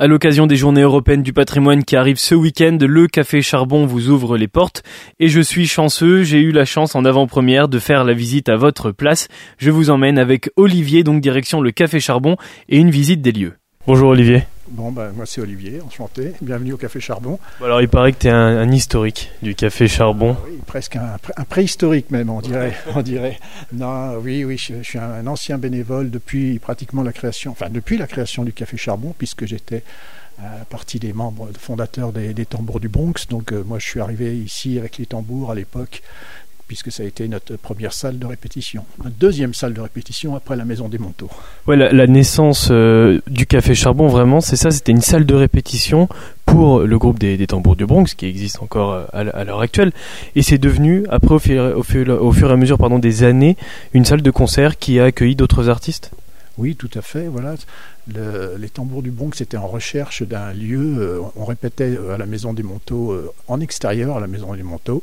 [0.00, 4.08] À l'occasion des journées européennes du patrimoine qui arrivent ce week-end, le Café Charbon vous
[4.08, 4.82] ouvre les portes
[5.18, 8.56] et je suis chanceux, j'ai eu la chance en avant-première de faire la visite à
[8.56, 9.28] votre place.
[9.58, 12.38] Je vous emmène avec Olivier, donc direction le Café Charbon
[12.70, 13.52] et une visite des lieux.
[13.86, 14.44] Bonjour Olivier.
[14.70, 16.32] Bon, ben, moi c'est Olivier, enchanté.
[16.40, 17.40] Bienvenue au Café Charbon.
[17.60, 20.36] alors il paraît que tu es un, historique du Café Charbon.
[20.38, 21.16] Ah oui, presque un,
[21.48, 22.72] préhistorique même, on dirait.
[22.94, 23.40] on dirait.
[23.72, 28.06] Non, oui, oui, je, suis un, ancien bénévole depuis pratiquement la création, enfin depuis la
[28.06, 29.82] création du Café Charbon, puisque j'étais
[30.38, 33.26] euh, partie des membres fondateurs des, tambours du Bronx.
[33.28, 36.00] Donc euh, moi je suis arrivé ici avec les tambours à l'époque
[36.70, 38.84] puisque ça a été notre première salle de répétition.
[39.02, 41.28] Notre deuxième salle de répétition après la Maison des Monteaux.
[41.66, 46.08] Ouais, la, naissance euh, du Café Charbon, vraiment, c'est ça, c'était une salle de répétition
[46.46, 49.90] pour le groupe des, tambours du Bronx, qui existe encore euh, à, l'heure actuelle.
[50.36, 53.56] Et c'est devenu, après, au fur, et à mesure des années,
[53.92, 56.12] une salle de concert qui a accueilli d'autres artistes
[56.60, 57.26] oui, tout à fait.
[57.26, 57.54] Voilà.
[58.06, 60.98] les tambours du Bronx étaient en recherche d'un lieu.
[60.98, 64.54] Euh, on répétait euh, à la Maison des Monteaux, euh, en extérieur à la Maison
[64.54, 65.02] des Monteaux.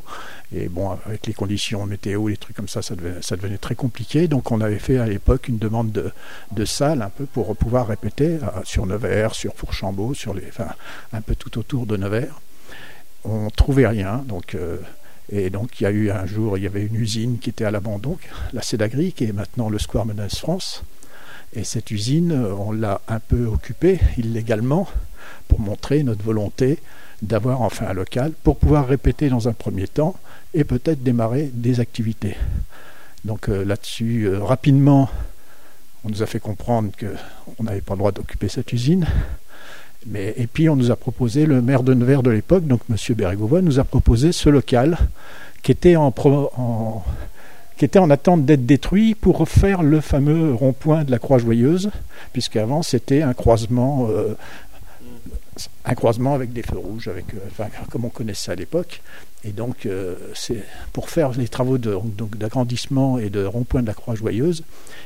[0.56, 4.28] Et bon, avec les conditions météo, les trucs comme ça, ça, devenait, très compliqué.
[4.28, 8.38] Donc on avait fait à l'époque une demande de, salle un peu pour pouvoir répéter
[8.64, 10.68] sur Nevers, sur Fourchambault, sur les, enfin,
[11.12, 12.40] un peu tout autour de Nevers.
[13.24, 14.24] On trouvait rien.
[14.28, 14.56] Donc.
[15.30, 17.66] et donc, il y a eu un jour, il y avait une usine qui était
[17.66, 18.18] à l'abandon,
[18.54, 20.84] la Cédagri, qui est maintenant le Square Menace France.
[21.58, 24.88] Et cette usine, on l'a un peu occupée illégalement
[25.48, 26.78] pour montrer notre volonté
[27.24, 30.16] d'avoir enfin un local pour pouvoir répéter dans un premier temps
[30.54, 32.38] et peut-être démarrer des activités.
[33.26, 35.10] Donc euh, là-dessus, euh, rapidement,
[36.04, 39.08] on nous a fait comprendre qu'on n'avait pas le droit d'occuper cette usine.
[40.06, 43.16] Mais, et puis on nous a proposé, le maire de Nevers de l'époque, donc M.
[43.16, 44.96] Bérégovoy, nous a proposé ce local
[45.64, 47.04] qui était en, en
[47.78, 51.92] qui était en attente d'être détruit pour refaire le fameux rond-point de la Croix-Joyeuse,
[52.34, 54.36] puisqu'avant c'était un croisement, euh,
[55.86, 59.02] un croisement avec des feux rouges, avec, euh, comme on connaissait à l'époque.
[59.44, 64.64] Et donc, euh, c'est pour faire les travaux d'agrandissement et de rond-point de la Croix-Joyeuse,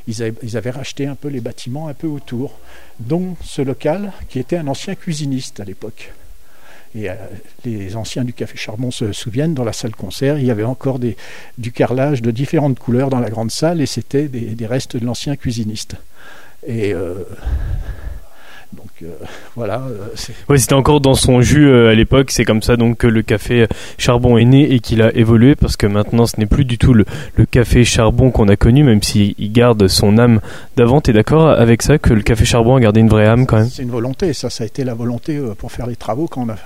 [0.08, 2.58] ils avaient, ils avaient racheté un peu les bâtiments un peu autour,
[3.02, 6.14] dont ce local qui était un ancien cuisiniste à l'époque.
[6.96, 7.16] Et euh,
[7.64, 11.00] les anciens du Café Charbon se souviennent, dans la salle concert, il y avait encore
[11.00, 15.36] du carrelage de différentes couleurs dans la grande salle et c'était des, restes de l'ancien
[15.36, 15.96] cuisiniste.
[16.68, 17.24] Et euh,
[18.74, 19.08] donc euh,
[19.56, 19.84] voilà.
[20.50, 22.32] oui, c'était encore dans son jus à l'époque.
[22.32, 23.68] C'est comme ça donc que le café
[23.98, 26.94] charbon est né et qu'il a évolué parce que maintenant ce n'est plus du tout
[26.94, 27.06] le,
[27.36, 30.42] le café charbon qu'on a connu, même s'il garde son âme
[30.78, 31.02] d'avant.
[31.02, 33.70] T'es d'accord avec ça que le café charbon a gardé une vraie âme quand même?
[33.70, 34.34] C'est une volonté.
[34.34, 36.58] Ça, ça a été la volonté pour faire les travaux quand on a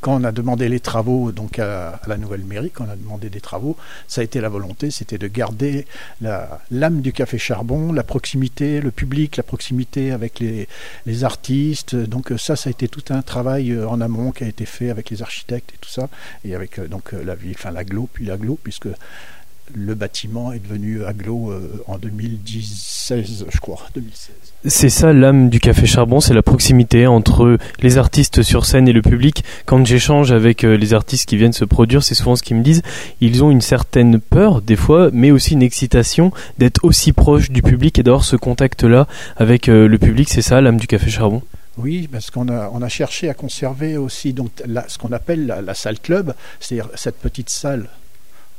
[0.00, 3.30] quand on a demandé les travaux donc à, la nouvelle mairie, quand on a demandé
[3.30, 3.76] des travaux,
[4.06, 5.86] ça a été la volonté, c'était de garder
[6.20, 10.68] l'âme du café charbon, la proximité, le public, la proximité avec les,
[11.06, 11.53] les, artistes.
[11.92, 14.90] Donc ça, ça a été tout un travail euh, en amont qui a été fait
[14.90, 16.08] avec les architectes et tout ça,
[16.44, 18.88] et avec euh, donc la ville, enfin l'aglo, puis l'aglo, puisque
[19.72, 24.30] le bâtiment est devenu aglo euh, en 2016, je crois, 2016.
[24.66, 28.92] C'est ça l'âme du Café Charbon, c'est la proximité entre les artistes sur scène et
[28.92, 29.44] le public.
[29.64, 32.62] Quand j'échange avec euh, les artistes qui viennent se produire, c'est souvent ce qu'ils me
[32.62, 32.82] disent.
[33.20, 37.62] Ils ont une certaine peur, des fois, mais aussi une excitation d'être aussi proche du
[37.62, 40.28] public et d'avoir ce contact-là avec euh, le public.
[40.28, 41.42] C'est ça l'âme du Café Charbon
[41.76, 44.50] oui, parce qu'on a, on a cherché à conserver aussi donc,
[44.86, 47.88] ce qu'on appelle la, la salle club, c'est-à-dire cette petite salle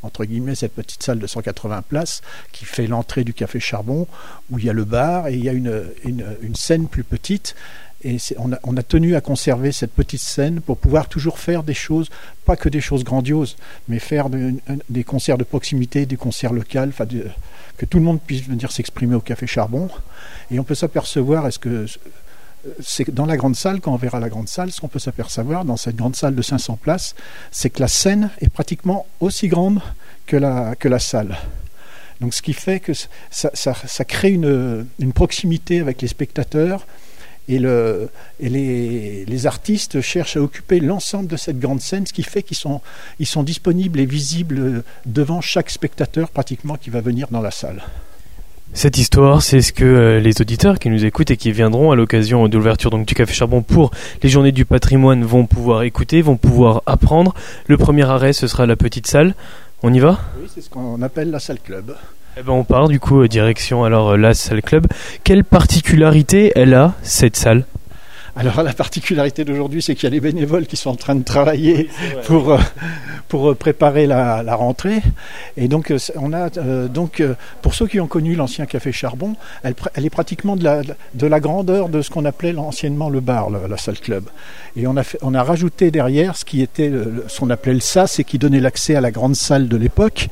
[0.05, 2.21] entre guillemets, cette petite salle de 180 places
[2.51, 4.07] qui fait l'entrée du café Charbon,
[4.49, 7.55] où il y a le bar et il y a une, une, scène plus petite.
[8.03, 11.63] Et on a, on a, tenu à conserver cette petite scène pour pouvoir toujours faire
[11.63, 12.09] des choses,
[12.45, 13.57] pas que des choses grandioses,
[13.87, 16.79] mais faire des concerts de proximité, des concerts locaux,
[17.77, 19.89] que tout le monde puisse venir s'exprimer au Café Charbon.
[20.51, 21.87] Et on peut s'apercevoir, est-ce que
[22.81, 25.65] c'est dans la grande salle, quand on verra la grande salle, ce qu'on peut s'apercevoir
[25.65, 27.15] dans cette grande salle de 500 places,
[27.51, 29.81] c'est que la scène est pratiquement aussi grande
[30.25, 31.37] que la, salle.
[32.21, 32.93] Donc ce qui fait que
[33.29, 36.87] ça, crée une, proximité avec les spectateurs
[37.47, 38.09] et, le,
[38.39, 42.57] et les, artistes cherchent à occuper l'ensemble de cette grande scène, ce qui fait qu'ils
[42.57, 42.81] sont,
[43.23, 47.83] sont disponibles et visibles devant chaque spectateur pratiquement qui va venir dans la salle.
[48.77, 51.95] Cette histoire, c'est ce que euh, les auditeurs qui nous écoutent et qui viendront à
[51.95, 53.91] l'occasion de l'ouverture donc du Café Charbon pour
[54.21, 57.33] les Journées du Patrimoine vont pouvoir écouter, vont pouvoir apprendre.
[57.67, 59.33] Le premier arrêt, ce sera la petite salle.
[59.81, 60.19] On y va?
[60.41, 61.95] Oui, c'est ce qu'on appelle la salle club.
[62.37, 64.87] Eh ben, on part du coup direction alors la salle club.
[65.23, 67.63] Quelle particularité elle a cette salle?
[68.37, 71.23] Alors la particularité d'aujourd'hui, c'est qu'il y a les bénévoles qui sont en train de
[71.23, 71.87] travailler
[72.25, 72.57] pour, euh,
[73.29, 75.01] pour euh, préparer la, rentrée.
[75.55, 77.23] Et donc, euh, on a, donc
[77.61, 80.81] pour ceux qui ont connu l'ancien café Charbon, elle, elle, est pratiquement de la,
[81.13, 84.25] de la grandeur de ce qu'on appelait anciennement le bar, la, salle club.
[84.75, 86.91] Et on a, fait, on a rajouté derrière ce qui était
[87.27, 90.27] ce qu'on appelait le SAS et qui donnait l'accès à la grande salle de l'époque.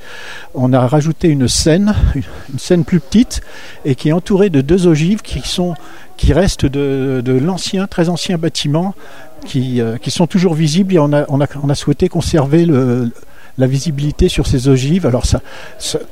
[0.54, 3.42] On a rajouté une scène, une scène plus petite
[3.86, 5.76] et qui est entourée de deux ogives qui sont
[6.24, 8.96] qui restent de, l'ancien, très ancien bâtiment,
[9.46, 14.30] qui, euh, qui, sont toujours visibles et on a, on a, souhaité conserver la visibilité
[14.30, 15.06] sur ces ogives.
[15.06, 15.42] Alors ça,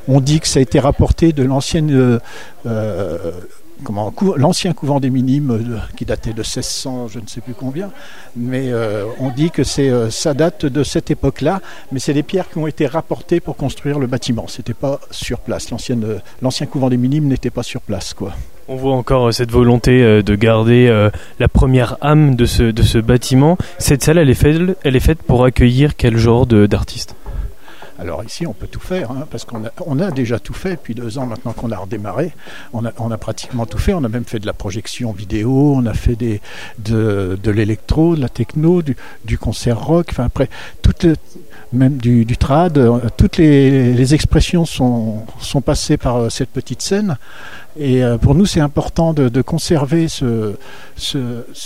[0.09, 2.19] on dit que ça a été rapporté de l'ancienne euh,
[2.65, 3.31] euh,
[4.35, 7.89] l'ancien couvent des Minimes qui datait de 1600, je ne sais plus combien,
[8.35, 8.69] mais
[9.17, 11.61] on dit que ça date de cette époque-là,
[11.91, 14.45] mais c'est des pierres qui ont été rapportées pour construire le bâtiment.
[14.49, 15.71] C'était pas sur place.
[16.41, 18.33] l'ancien couvent des Minimes n'était pas sur place, quoi.
[18.73, 21.09] On voit encore euh, cette volonté euh, de garder euh,
[21.39, 23.57] la première âme de ce, de ce bâtiment.
[23.79, 27.15] Cette salle, elle est faite, elle est faite pour accueillir quel genre d'artistes
[27.99, 30.71] alors ici, on peut tout faire, hein, parce qu'on a, on a, déjà tout fait
[30.71, 32.31] depuis deux ans maintenant qu'on a redémarré.
[32.73, 33.93] On a, on a, pratiquement tout fait.
[33.93, 36.41] On a même fait de la projection vidéo, on a fait des,
[36.79, 40.07] de, de l'électro, de la techno, du, du concert rock.
[40.09, 40.49] Enfin après,
[40.81, 41.05] toutes,
[41.73, 42.79] même du, du trad,
[43.17, 47.17] toutes les, les, expressions sont, sont passées par cette petite scène.
[47.77, 50.07] Et euh, pour nous, c'est important de, conserver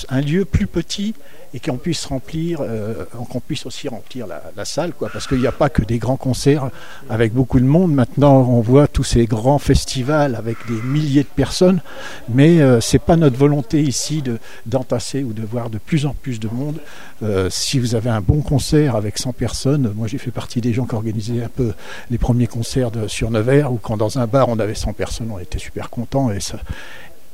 [0.10, 1.13] un lieu plus petit
[1.56, 5.48] et qu'on puisse remplir, euh, qu'on puisse aussi remplir la, salle, quoi, parce qu'il n'y
[5.48, 6.69] a pas que des grands concerts
[7.10, 7.94] avec beaucoup de monde.
[7.94, 11.80] Maintenant, on voit tous ces grands festivals avec des milliers de personnes,
[12.28, 16.13] mais euh, c'est pas notre volonté ici de d'entasser ou de voir de plus en
[16.13, 16.80] plus de monde.
[17.24, 20.74] Euh, si vous avez un bon concert avec 100 personnes, moi j'ai fait partie des
[20.74, 21.72] gens qui organisaient un peu
[22.12, 25.40] les premiers concerts sur Nevers, ou quand dans un bar on avait 100 personnes, on
[25.40, 25.90] était super
[26.34, 26.58] et ça,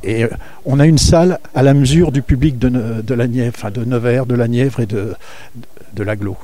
[0.04, 0.30] et euh,
[0.66, 2.70] on a une salle à la mesure du public de,
[3.02, 5.14] de la Nièvre, enfin de Nevers, de la Nièvre et de,
[5.94, 6.38] de, l'aglo.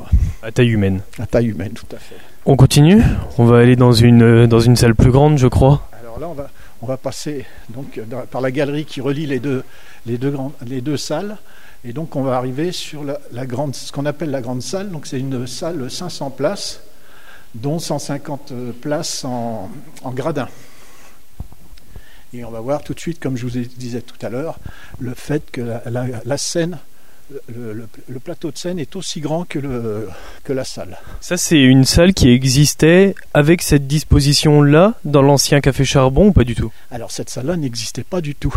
[0.44, 1.02] À taille humaine.
[1.20, 2.16] À taille humaine, tout à fait.
[2.46, 3.02] On continue?
[3.38, 5.90] On va aller dans une, euh, dans une salle plus grande, je crois.
[6.00, 6.50] Alors là, on va,
[6.82, 8.00] on va passer donc,
[8.32, 9.64] par la galerie qui relie les deux,
[10.06, 11.38] les deux, grands, les deux salles.
[11.84, 14.92] Et donc on va arriver sur la, la grande, ce qu'on appelle la grande salle.
[14.92, 16.82] Donc c'est une salle 500 places,
[17.56, 19.70] dont 150 places en,
[20.04, 20.48] en gradin.
[22.34, 24.60] Et on va voir tout de suite, comme je vous disais tout à l'heure,
[25.00, 26.78] le fait que la, scène,
[27.48, 27.88] le,
[28.24, 30.10] plateau de scène est aussi grand que, le,
[30.44, 30.98] que la salle.
[31.22, 36.44] Ça, c'est une salle qui existait avec cette disposition-là dans l'ancien café Charbon ou pas
[36.44, 36.72] du tout?
[36.92, 38.56] Alors, cette salle-là n'existait pas du tout.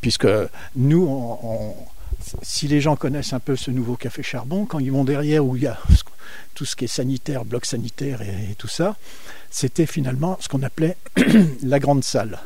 [0.00, 0.28] Puisque
[0.76, 1.74] nous,
[2.42, 5.56] si les gens connaissent un peu ce nouveau café Charbon, quand ils vont derrière où
[5.56, 5.78] il y a
[6.54, 8.96] tout ce qui est sanitaire, bloc sanitaire et tout ça,
[9.50, 10.96] c'était finalement ce qu'on appelait
[11.62, 12.38] la grande salle.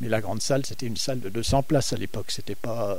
[0.00, 2.26] Mais la grande salle, c'était une salle de 200 places à l'époque.
[2.28, 2.96] C'était pas,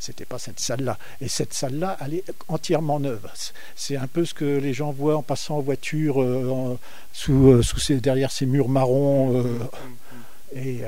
[0.00, 0.98] c'était pas cette salle-là.
[1.20, 3.28] Et cette salle-là, elle est entièrement neuve.
[3.76, 6.78] C'est un peu ce que les gens voient en passant en voiture euh,
[7.12, 9.36] sous, euh, sous derrière ces murs marrons.
[9.36, 9.58] Euh.
[10.54, 10.80] et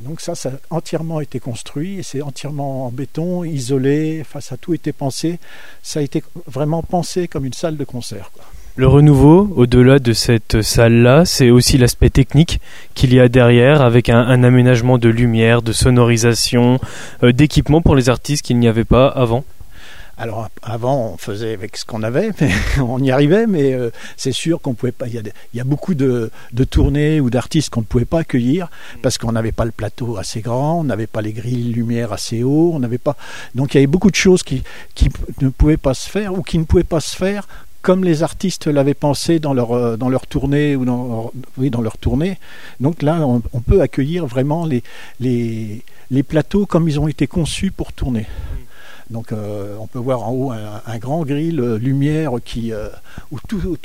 [0.00, 4.24] donc ça, ça a entièrement été construit c'est entièrement en béton, isolé.
[4.40, 5.38] Ça a tout été pensé.
[5.82, 8.30] Ça a été vraiment pensé comme une salle de concert.
[8.76, 12.60] Le renouveau, au-delà de cette salle-là, c'est aussi l'aspect technique
[12.94, 16.78] qu'il y a derrière, avec un, aménagement de lumière, de sonorisation,
[17.24, 19.44] euh, d'équipement pour les artistes qu'il n'y avait pas avant.
[20.16, 22.30] Alors avant, on faisait avec ce qu'on avait,
[22.78, 25.08] on y arrivait, mais euh, c'est sûr qu'on pouvait pas.
[25.08, 26.30] Il y, a, beaucoup de,
[26.70, 28.68] tournées ou d'artistes qu'on ne pouvait pas accueillir
[29.02, 32.42] parce qu'on n'avait pas le plateau assez grand, on n'avait pas les grilles lumière assez
[32.42, 33.16] haut, on n'avait pas.
[33.54, 34.62] Donc il y avait beaucoup de choses qui
[35.40, 37.48] ne pouvaient pas se faire ou qui ne pouvaient pas se faire
[37.82, 41.80] comme les artistes l'avaient pensé dans leur, euh, dans leur tournée ou dans, oui, dans
[41.80, 42.38] leur tournée.
[42.80, 45.82] Donc là, on, peut accueillir vraiment les,
[46.28, 48.26] plateaux comme ils ont été conçus pour tourner.
[49.08, 52.72] Donc euh, on peut voir en haut un, grand grill euh, lumière qui,
[53.32, 53.38] où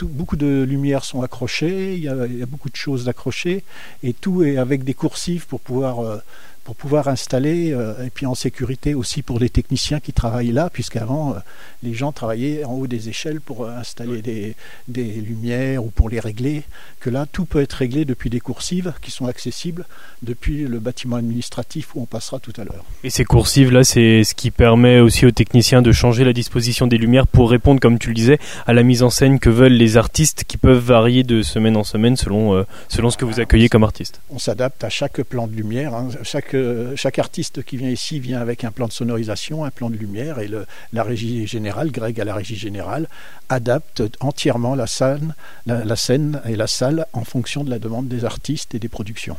[0.03, 3.63] beaucoup de lumières sont accrochées, il y a, il y a beaucoup de choses accrochées
[4.03, 6.21] et tout est avec des coursives pour pouvoir
[6.65, 10.71] pour pouvoir installer, euh, et puis en sécurité aussi pour les techniciens qui travaillent là,
[10.73, 11.39] puisqu'avant, euh,
[11.83, 14.55] les gens travaillaient en haut des échelles pour euh, installer des,
[14.87, 16.63] des, lumières ou pour les régler,
[16.99, 19.85] que là, tout peut être réglé depuis des coursives qui sont accessibles
[20.23, 22.83] depuis le bâtiment administratif où on passera tout à l'heure.
[23.03, 26.97] Et ces coursives-là, c'est ce qui permet aussi aux techniciens de changer la disposition des
[26.97, 29.97] lumières pour répondre, comme tu le disais, à la mise en scène que veulent les
[29.97, 33.83] artistes qui peuvent varier de semaine en semaine selon, selon ce que vous accueillez comme
[33.83, 34.19] artiste.
[34.31, 36.54] On s'adapte à chaque plan de lumière, hein, chaque
[36.95, 40.39] chaque artiste qui vient ici vient avec un plan de sonorisation, un plan de lumière,
[40.39, 40.49] et
[40.93, 43.07] la régie générale, Greg à la régie générale,
[43.49, 45.35] adapte entièrement la scène,
[45.65, 49.37] la, scène et la salle en fonction de la demande des artistes et des productions.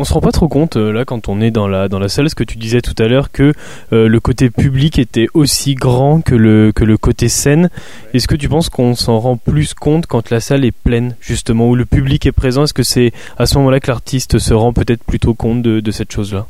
[0.00, 2.08] On se rend pas trop compte euh, là quand on est dans la dans la
[2.08, 3.52] salle, ce que tu disais tout à l'heure que
[3.92, 7.68] euh, le côté public était aussi grand que le que le côté scène.
[8.14, 11.68] Est-ce que tu penses qu'on s'en rend plus compte quand la salle est pleine justement
[11.68, 12.62] où le public est présent?
[12.62, 15.90] Est-ce que c'est à ce moment-là que l'artiste se rend peut-être plutôt compte de, de
[15.90, 16.46] cette chose-là?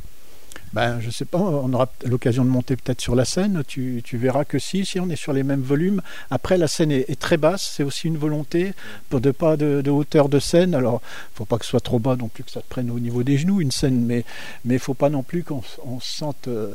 [0.72, 3.62] Ben, je sais pas, on aura l'occasion de monter peut-être sur la scène.
[3.66, 6.02] Tu, tu, verras que si, si on est sur les mêmes volumes.
[6.30, 7.72] Après, la scène est, très basse.
[7.76, 8.72] C'est aussi une volonté
[9.08, 10.74] pour de pas de, hauteur de scène.
[10.74, 11.00] Alors,
[11.34, 13.22] faut pas que ce soit trop bas non plus que ça te prenne au niveau
[13.22, 14.24] des genoux une scène, mais
[14.64, 16.72] mais faut pas non plus qu'on on se sente euh,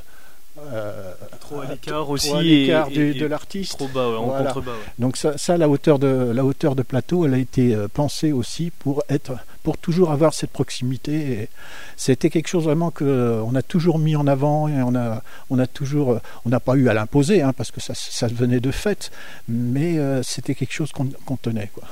[0.60, 3.78] euh, trop à l'écart aussi trop à l'écart de l'artiste.
[3.78, 4.46] trop bas ouais, en voilà.
[4.46, 4.78] contrebas ouais.
[5.00, 8.32] donc ça, ça, la hauteur de la hauteur de plateau elle a été euh, pensée
[8.32, 9.34] aussi pour être
[9.64, 11.48] pour toujours avoir cette proximité.
[11.96, 15.24] C'était quelque chose vraiment que euh, on a toujours mis en avant et on a
[15.50, 18.60] on a toujours on n'a pas eu à l'imposer hein, parce que ça ça venait
[18.60, 19.10] de fait.
[19.48, 21.84] Mais euh, c'était quelque chose qu'on qu tenait quoi.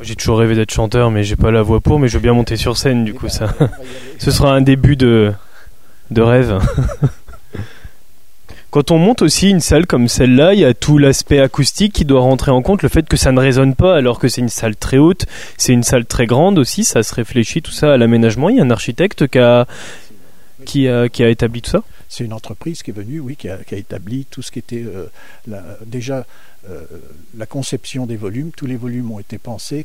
[0.00, 2.32] J'ai toujours rêvé d'être chanteur mais j'ai pas la voix pour mais je veux bien
[2.32, 3.54] monter sur scène du et coup ben, ça.
[4.18, 5.32] ce sera un début de
[6.10, 6.58] de rêve
[8.76, 12.04] Quand on monte aussi une salle comme celle-là, il y a tout l'aspect acoustique qui
[12.04, 14.50] doit rentrer en compte, le fait que ça ne résonne pas alors que c'est une
[14.50, 15.24] salle très haute,
[15.56, 18.50] c'est une salle très grande aussi, ça se réfléchit tout ça à l'aménagement.
[18.50, 19.66] Il y a un architecte qui a,
[20.66, 21.84] qui a, établi tout ça?
[22.10, 25.06] C'est une entreprise qui est venue, oui, qui a, établi tout ce qui était euh,
[25.86, 26.26] déjà
[26.68, 26.84] euh,
[27.36, 28.50] la conception des volumes.
[28.50, 29.84] Tous les volumes ont été pensés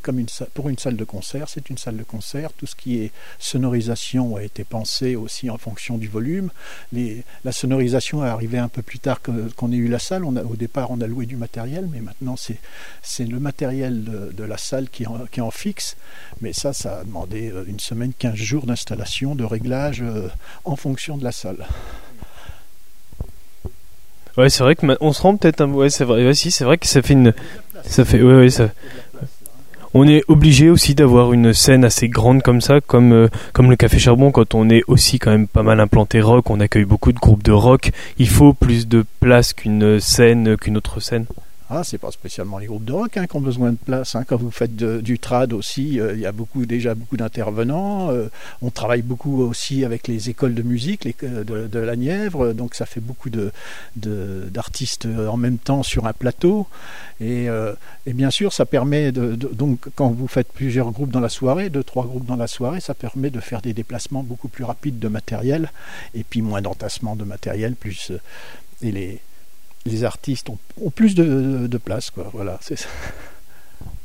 [0.54, 1.50] pour une salle de concert.
[1.50, 2.54] C'est une salle de concert.
[2.54, 6.50] Tout ce qui est sonorisation a été pensé aussi en fonction du volume.
[6.94, 10.26] La sonorisation est arrivée un peu plus tard qu'on qu ait eu la salle.
[10.26, 14.90] Au départ, on a loué du matériel, mais maintenant, c'est le matériel de, la salle
[14.90, 15.96] qui en, en fixe.
[16.42, 20.28] Mais ça, ça a demandé euh, une semaine, 15 jours d'installation, de réglage euh,
[20.66, 21.68] en fonction de la salle.
[24.38, 26.34] Ouais, c'est vrai que on se rend peut-être un ouais, c'est vrai.
[26.34, 27.34] Si, c'est vrai que ça fait une
[27.84, 28.70] ça fait ouais, ouais ça
[29.94, 33.76] on est obligé aussi d'avoir une scène assez grande comme ça, comme euh, comme le
[33.76, 34.32] Café Charbon.
[34.32, 37.44] Quand on est aussi quand même pas mal implanté rock, on accueille beaucoup de groupes
[37.44, 37.92] de rock.
[38.18, 41.26] Il faut plus de place qu'une scène, qu'une autre scène.
[41.74, 44.16] Ah, c'est pas spécialement les groupes de rock hein, qui ont besoin de place.
[44.16, 44.26] Hein.
[44.26, 48.12] Quand vous faites du trad aussi, il euh, y a beaucoup, déjà beaucoup d'intervenants.
[48.12, 48.28] Euh,
[48.62, 52.86] on travaille beaucoup aussi avec les écoles de musique les, de, la Nièvre, donc ça
[52.86, 53.30] fait beaucoup
[53.96, 56.68] d'artistes en même temps sur un plateau.
[57.22, 57.72] Et, euh,
[58.06, 61.86] et bien sûr, ça permet donc quand vous faites plusieurs groupes dans la soirée, deux
[61.86, 65.08] trois groupes dans la soirée, ça permet de faire des déplacements beaucoup plus rapides de
[65.08, 65.72] matériel
[66.16, 68.12] et puis moins d'entassement de matériel, plus
[68.82, 69.22] et les
[69.86, 72.10] les artistes ont, ont plus de, de, de, place.
[72.10, 72.30] Quoi.
[72.34, 72.88] Voilà, c'est ça.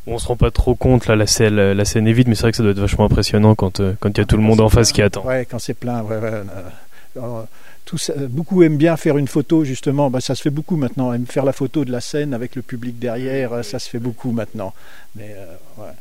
[0.06, 2.42] On se rend pas trop compte, là, la scène, la scène est vide, mais c'est
[2.42, 4.60] vrai que ça doit être vachement impressionnant quand il quand y a tout le monde
[4.60, 5.24] en face qui attend.
[5.24, 6.42] Ouais, quand c'est plein, ouais, ouais.
[7.16, 7.46] Alors,
[7.84, 10.10] tout ça, beaucoup aiment bien faire une photo, justement.
[10.10, 11.12] Bah, ça se fait beaucoup maintenant.
[11.12, 13.64] Aiment faire la photo de la scène avec le public derrière.
[13.64, 14.74] Ça se fait beaucoup maintenant.
[15.14, 15.92] Mais, euh, ouais.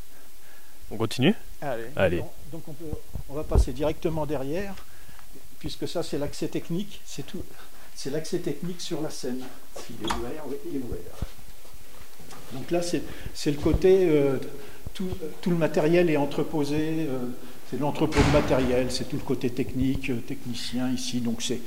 [0.92, 1.34] On continue?
[1.62, 1.84] Allez.
[1.96, 2.18] Allez.
[2.18, 2.86] Donc, donc on, peut,
[3.30, 4.76] on va passer directement derrière,
[5.60, 7.02] puisque ça, c'est l'accès technique.
[7.06, 7.44] C'est tout
[7.96, 9.42] c'est l'accès technique sur la scène.
[9.76, 11.00] S'il est ouvert, oui, il est ouvert.
[12.54, 14.38] Donc là, c'est le côté, euh,
[14.94, 15.10] tout,
[15.42, 17.18] tout, le matériel est entreposé, euh,
[17.70, 21.60] c'est l'entrepôt de matériel, c'est tout le côté technique, euh, technicien ici, donc c'est...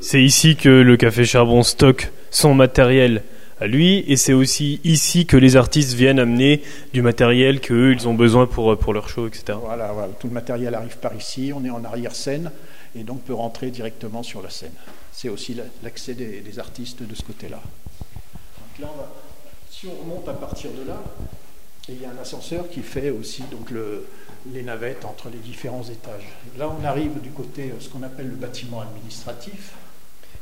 [0.00, 3.22] C'est ici que le Café Charbon stocke son matériel
[3.60, 8.08] à lui, et c'est aussi ici que les artistes viennent amener du matériel qu'eux, ils
[8.08, 9.56] ont besoin pour, pour leur show, etc.
[9.62, 12.50] Voilà, voilà, tout le matériel arrive par ici, on est en arrière-scène,
[12.94, 14.72] et donc peut rentrer directement sur la scène.
[15.12, 17.60] C'est aussi l'accès des, des, artistes de ce côté-là.
[17.60, 19.08] Donc là, on va,
[19.70, 21.02] si on remonte à partir de là,
[21.88, 24.06] il y a un ascenseur qui fait aussi donc le,
[24.52, 26.28] les navettes entre les différents étages.
[26.58, 29.72] Là, on arrive du côté, ce qu'on appelle le bâtiment administratif.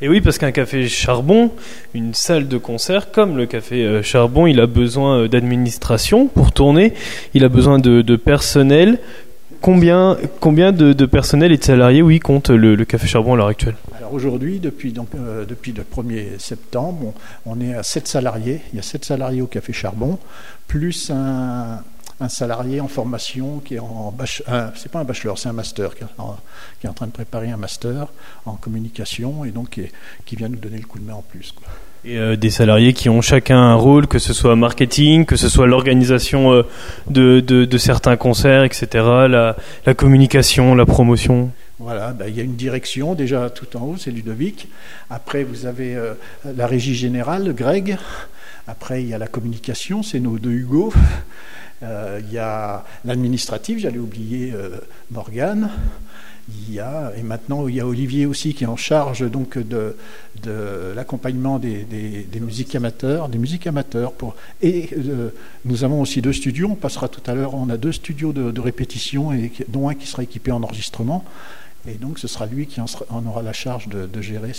[0.03, 1.53] Et oui, parce qu'un café charbon,
[1.95, 6.93] une salle de concert, comme le café charbon, il a besoin d'administration pour tourner,
[7.33, 8.99] il a besoin de, de personnel,
[9.61, 13.47] Combien, combien de, de, personnel et de salariés, oui, compte le, Café Charbon à l'heure
[13.49, 13.77] actuelle?
[13.97, 18.61] Alors aujourd'hui, depuis, donc, euh, depuis le 1er septembre, on, est à 7 salariés.
[18.73, 20.19] Il y a 7 salariés au Café Charbon,
[20.67, 21.83] plus un,
[22.29, 26.05] salarié en formation qui est en bachelor, c'est pas un bachelor, c'est un master qui
[26.05, 28.07] est, en, train de préparer un master
[28.47, 29.81] en communication et donc
[30.25, 31.55] qui, vient nous donner le coup de main en plus.
[32.09, 35.67] Euh, des salariés qui ont chacun un rôle, que ce soit marketing, que ce soit
[35.67, 36.63] l'organisation euh,
[37.11, 38.87] de, de, certains concerts, etc.,
[39.29, 39.57] la,
[39.97, 41.51] communication, la promotion.
[41.81, 44.69] Voilà, ben, il y a une direction déjà tout en haut, c'est Ludovic.
[45.11, 47.99] Après, vous avez euh, la régie générale, Greg.
[48.69, 50.93] Après, il y a la communication, c'est nos deux Hugo.
[51.83, 54.53] Il y a l'administratif, j'allais oublier
[55.11, 55.71] Morgane.
[56.49, 59.59] Il y a, et maintenant il y a Olivier aussi qui est en charge donc
[59.59, 59.97] de,
[60.43, 64.13] de l'accompagnement des, des, musiques amateurs, des musiques amateurs.
[64.13, 65.31] Pour, et euh,
[65.65, 68.53] nous avons aussi deux studios, on passera tout à l'heure, on a deux studios de,
[68.53, 71.25] de, répétition, et, dont un qui sera équipé en enregistrement.
[71.89, 74.53] Et donc ce sera lui qui en, aura la charge de, de gérer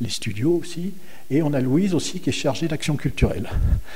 [0.00, 0.92] les studios aussi.
[1.30, 3.48] Et on a Louise aussi qui est chargée d'action culturelle.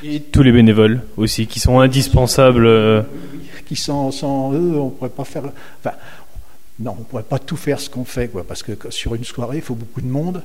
[0.03, 2.67] Et tous les bénévoles aussi qui sont indispensables.
[2.67, 3.03] Euh,
[3.67, 5.45] qui sans, sans eux, on ne pourrait pas faire.
[5.81, 5.97] Enfin,
[6.79, 9.25] non, on ne pourrait pas tout faire ce qu'on fait, quoi, parce que sur une
[9.25, 10.43] soirée, il faut beaucoup de monde.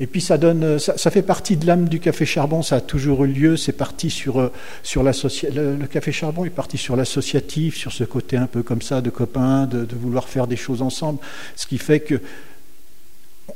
[0.00, 2.62] Et puis ça donne, ça, fait partie de l'âme du café charbon.
[2.62, 3.56] Ça a toujours eu lieu.
[3.56, 4.50] C'est parti sur euh,
[4.82, 8.82] sur le, le, café charbon est parti sur l'associatif, sur ce côté un peu comme
[8.82, 11.20] ça de copains, de, de, vouloir faire des choses ensemble.
[11.54, 12.20] Ce qui fait que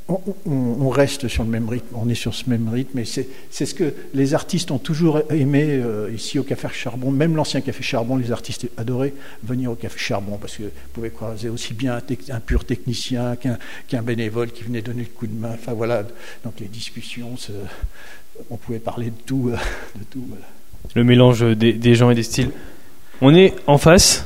[0.09, 3.73] on, reste sur le même rythme, on est sur ce même rythme, et c'est ce
[3.73, 8.15] que les artistes ont toujours aimé euh, ici au Café Charbon, même l'ancien Café Charbon,
[8.15, 9.13] les artistes adoraient
[9.43, 14.01] venir au Café Charbon, parce que vous pouvez croiser aussi bien un, pur technicien qu'un
[14.01, 16.03] bénévole qui venait donner le coup de main, enfin voilà,
[16.43, 17.35] donc les discussions,
[18.49, 19.49] on pouvait parler de tout.
[19.49, 19.57] Euh,
[19.95, 20.25] de tout
[20.95, 22.51] Le mélange des gens et des styles.
[23.19, 24.25] On est en face,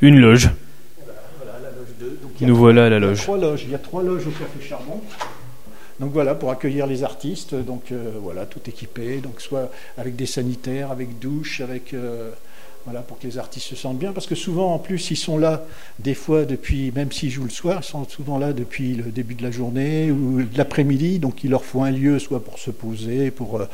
[0.00, 0.50] une loge.
[2.40, 3.26] Nous voilà à la loge.
[3.64, 5.00] Il y a trois loges au Café Charbon.
[6.00, 10.26] Donc voilà, pour accueillir les artistes, donc euh, voilà, tout équipé, donc soit avec des
[10.26, 12.30] sanitaires, avec douche, avec euh,
[12.84, 15.38] voilà, pour que les artistes se sentent bien, parce que souvent en plus ils sont
[15.38, 15.64] là
[15.98, 19.34] des fois depuis, même s'ils jouent le soir, ils sont souvent là depuis le début
[19.34, 22.70] de la journée ou de l'après-midi, donc il leur faut un lieu soit pour se
[22.70, 23.68] poser, pour, euh,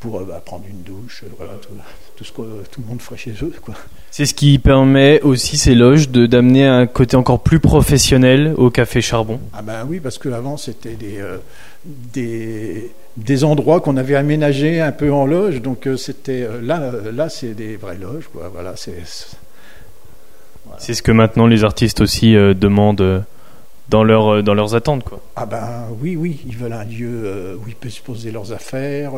[0.00, 1.74] pour bah, prendre une douche, voilà, tout,
[2.16, 3.52] tout ce que tout le monde ferait chez eux.
[3.62, 3.74] Quoi.
[4.10, 8.70] C'est ce qui permet aussi ces loges de d'amener un côté encore plus professionnel au
[8.70, 9.40] café Charbon.
[9.52, 11.38] Ah ben oui, parce qu'avant c'était des, euh,
[11.84, 16.92] des, des endroits qu'on avait aménagés un peu en loge, donc euh, c'était euh, là
[17.12, 18.50] là c'est des vraies loges quoi.
[18.52, 19.02] Voilà, c'est
[20.78, 23.24] c'est ce que maintenant les artistes aussi demandent
[23.88, 25.02] dans, leur, dans leurs attentes.
[25.02, 25.20] Quoi.
[25.34, 29.12] Ah ben oui, oui, ils veulent un lieu où ils peuvent se poser leurs affaires,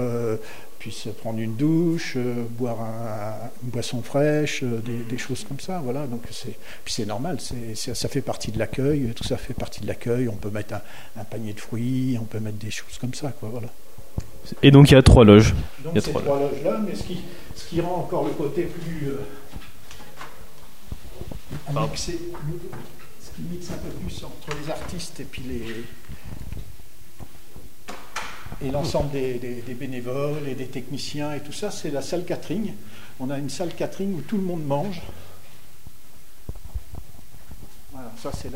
[0.80, 2.78] puisse prendre une douche, euh, boire
[3.62, 5.80] une boisson fraîche, euh, des, choses comme ça.
[5.84, 6.06] Voilà.
[6.06, 9.82] Donc c'est, puis c'est normal, c'est, ça fait partie de l'accueil, tout ça fait partie
[9.82, 10.28] de l'accueil.
[10.28, 10.74] On peut mettre
[11.16, 13.30] un, panier de fruits, on peut mettre des choses comme ça.
[13.38, 13.68] Quoi, voilà.
[14.62, 15.54] Et donc il y a trois loges.
[15.84, 17.20] Donc il y a trois, loges là, mais ce qui,
[17.54, 19.10] ce qui rend encore le côté plus.
[19.10, 19.20] Euh,
[22.00, 22.10] ce
[23.36, 25.84] qui mixe un peu plus entre les artistes et puis les,
[28.62, 32.72] et l'ensemble des, bénévoles et des techniciens et tout ça, c'est la salle catering.
[33.18, 35.00] On a une salle catering où tout le monde mange.
[37.92, 38.50] Voilà, ça c'est,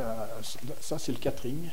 [0.81, 1.69] ça c'est le catering.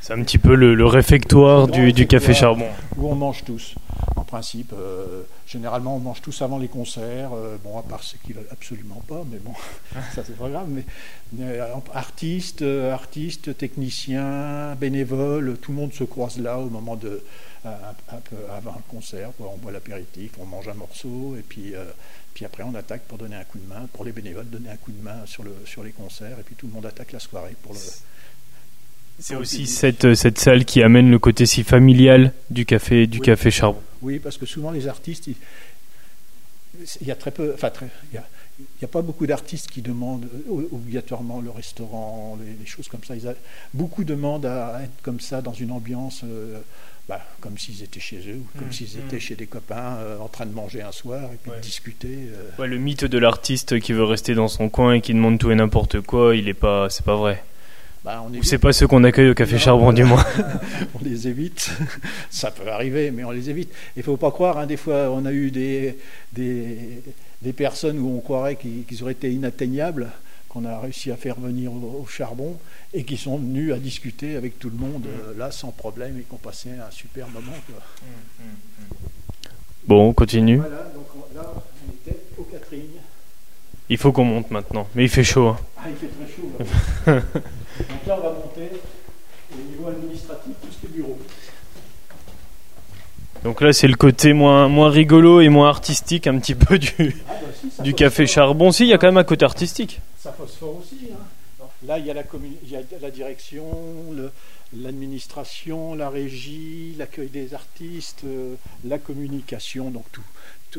[0.00, 2.68] C'est un petit peu le, réfectoire, du, café charbon.
[2.96, 3.74] Où on mange tous,
[4.14, 4.72] en principe.
[4.72, 7.30] Euh, généralement, on mange tous avant les concerts.
[7.34, 9.52] Euh, bon, à part ceux qui veulent absolument pas, mais bon,
[10.14, 10.68] ça c'est pas grave.
[10.68, 10.84] Mais,
[11.40, 17.22] euh, artistes, artistes, techniciens, bénévoles, tout le monde se croise là au moment de,
[17.64, 19.30] un, peu avant le concert.
[19.40, 21.74] On boit l'apéritif, on mange un morceau, et puis,
[22.34, 24.76] puis après on attaque pour donner un coup de main, pour les bénévoles, donner un
[24.76, 27.20] coup de main sur, le, sur les concerts, et puis tout le monde attaque la
[27.20, 27.80] soirée pour le
[29.18, 33.20] c'est aussi cette, euh, cette salle qui amène le côté si familial du café, du
[33.20, 33.80] café charbon.
[34.02, 37.70] Oui, parce que souvent les artistes, il, y a très peu, enfin
[38.12, 38.20] il
[38.60, 43.14] n'y a, pas beaucoup d'artistes qui demandent euh, obligatoirement le restaurant, les, choses comme ça.
[43.72, 46.22] beaucoup demandent à être comme ça dans une ambiance.
[46.24, 46.60] Euh,
[47.08, 49.20] bah, comme s'ils étaient chez eux, ou comme mmh, s'ils étaient mmh.
[49.20, 52.18] chez des copains en train de manger un soir et puis de discuter.
[52.58, 55.52] Ouais, le mythe de l'artiste qui veut rester dans son coin et qui demande tout
[55.52, 57.44] et n'importe quoi, il est pas, c'est pas vrai.
[58.06, 60.24] Bah, c'est pas ceux qu'on accueille au Café Charbon, du moins.
[60.94, 61.72] on les évite.
[62.30, 63.72] Ça peut arriver, mais on les évite.
[63.96, 65.98] Il faut pas croire, hein, des fois, on a eu des,
[66.32, 67.02] des,
[67.42, 70.08] des personnes où on croirait qu'ils auraient été inatteignables,
[70.48, 72.56] qu'on a réussi à faire venir au, charbon,
[72.94, 75.30] et qui sont venus à discuter avec tout le monde, mm.
[75.30, 77.56] euh, là, sans problème, et qui ont passé un super moment.
[77.68, 78.94] Mm, mm,
[79.88, 80.58] bon, on continue.
[80.58, 82.82] Voilà, donc là, on était au Catherine.
[83.88, 85.48] Il faut qu'on monte maintenant, mais il fait chaud.
[85.48, 85.58] Hein.
[85.76, 87.22] Ah, il fait très chaud.
[87.78, 88.70] Donc là, on va monter
[89.52, 91.18] au niveau administratif tout ce qui est bureau.
[93.44, 97.16] Donc là, c'est le côté moins, moins rigolo et moins artistique un petit peu du,
[97.28, 98.72] ah bah du café charbon.
[98.72, 100.00] Si, il y a quand même un côté artistique.
[100.18, 101.10] Ça phosphore aussi.
[101.12, 101.66] Hein.
[101.86, 102.22] Là, il y, a la
[102.64, 103.64] il y a la direction,
[104.74, 110.24] l'administration, la régie, l'accueil des artistes, euh, la communication, donc tout.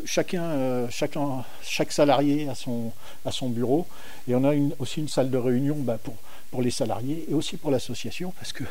[0.05, 2.91] chacun, euh, chacun, chaque salarié a son,
[3.25, 3.87] a son bureau.
[4.27, 6.15] Et on a une, aussi une salle de réunion bah, pour,
[6.51, 8.63] pour les salariés et aussi pour l'association, parce que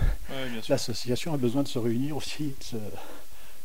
[0.68, 2.76] l'association a besoin de se réunir aussi, de se,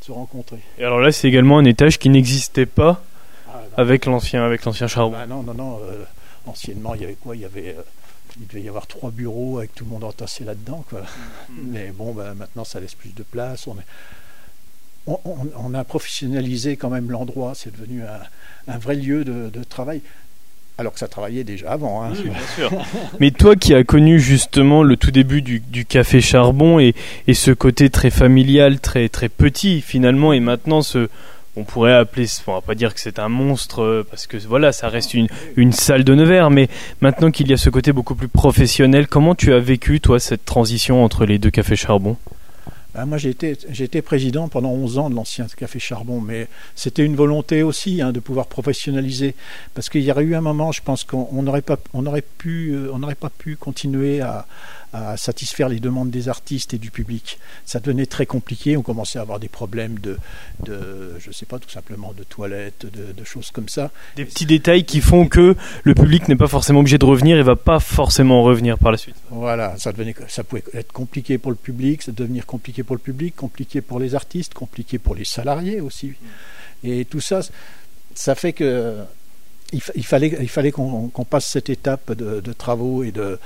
[0.01, 0.59] se, rencontrer.
[0.77, 3.03] Et alors là, c'est également un étage qui n'existait pas
[3.47, 5.11] ah, avec l'ancien avec l'ancien charbon.
[5.11, 5.79] Bah non, non, non.
[5.83, 6.03] Euh,
[6.45, 7.35] anciennement, il y avait quoi?
[7.35, 7.81] Il y avait euh,
[8.39, 10.85] il devait y avoir trois bureaux avec tout le monde entassé là-dedans.
[10.89, 11.01] Quoi.
[11.01, 11.55] Mm-hmm.
[11.67, 13.67] Mais bon, bah, maintenant, ça laisse plus de place.
[13.67, 13.75] On,
[15.25, 17.53] on, a professionnalisé quand même l'endroit.
[17.55, 18.03] C'est devenu
[18.67, 20.01] un, vrai lieu de, travail.
[20.77, 22.03] Alors que ça travaillait déjà avant.
[22.03, 22.11] Hein.
[22.11, 22.71] bien sûr.
[23.19, 26.95] Mais toi qui as connu justement le tout début du, café charbon et,
[27.27, 31.07] et, ce côté très familial, très, très petit finalement, et maintenant ce,
[31.57, 34.71] on pourrait appeler, on va pas dire que c'est un monstre euh, parce que voilà,
[34.71, 36.69] ça reste une, une salle de Nevers, mais
[37.01, 40.45] maintenant qu'il y a ce côté beaucoup plus professionnel, comment tu as vécu toi cette
[40.45, 42.17] transition entre les deux cafés charbon?
[42.93, 47.15] Ben, moi, j'ai été, président pendant 11 ans de l'ancien Café Charbon, mais c'était une
[47.15, 49.35] volonté aussi hein, de pouvoir professionnaliser.
[49.73, 52.71] Parce qu'il y aurait eu un moment, je pense qu'on n'aurait pas, on aurait pu,
[52.71, 54.45] euh, on pas pu continuer à,
[54.93, 57.39] à satisfaire les demandes des artistes et du public.
[57.65, 60.17] Ça devenait très compliqué, on commençait à avoir des problèmes de,
[60.65, 63.91] de je sais pas, tout simplement de toilettes, de, choses comme ça.
[64.15, 67.43] Des petits détails qui font que le public n'est pas forcément obligé de revenir et
[67.43, 69.15] va pas forcément revenir par la suite.
[69.29, 73.01] Voilà, ça, devenait, ça pouvait être compliqué pour le public, ça devenir compliqué pour le
[73.01, 76.13] public, compliqué pour les artistes, compliqué pour les salariés aussi.
[76.83, 77.41] Et tout ça,
[78.15, 78.97] ça fait que
[79.73, 83.39] il, fallait, il fallait qu'on passe cette étape de, travaux et de,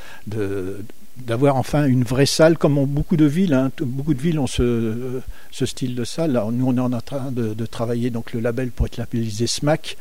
[1.18, 3.54] d'avoir enfin une vraie salle, comme beaucoup de villes.
[3.54, 3.72] Hein.
[3.80, 5.22] Beaucoup de villes ont ce,
[5.52, 6.42] ce style de salle.
[6.52, 9.98] nous, on est en train de, travailler donc le label pour être labellisé SMAC,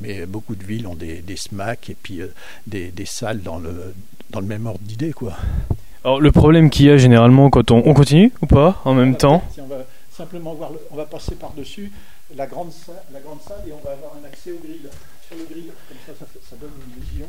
[0.00, 2.28] mais beaucoup de villes ont des, SMAC et puis euh,
[2.66, 3.94] des, des, salles dans le,
[4.30, 5.12] dans le même ordre d'idée.
[5.12, 5.36] Quoi.
[6.04, 9.16] Alors, le problème qu'il y a généralement quand on, on continue ou pas en même
[9.16, 11.90] temps On va simplement voir, on va passer par-dessus
[12.36, 14.88] la grande, salle, la grande salle et on va avoir un accès au grill.
[15.26, 17.26] Sur le grill, comme ça, ça, ça donne une vision.